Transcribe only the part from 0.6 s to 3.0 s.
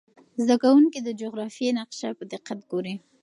کوونکي د جغرافیې نقشه په دقت ګوري.